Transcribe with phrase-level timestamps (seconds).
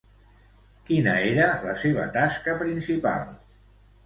[0.87, 3.31] Quina era la seva tasca principal?